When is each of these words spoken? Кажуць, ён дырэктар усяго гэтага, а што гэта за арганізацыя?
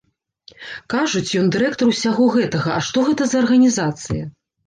Кажуць, 0.93 1.35
ён 1.41 1.51
дырэктар 1.57 1.87
усяго 1.93 2.25
гэтага, 2.37 2.69
а 2.77 2.79
што 2.87 2.97
гэта 3.09 3.23
за 3.35 3.39
арганізацыя? 3.43 4.23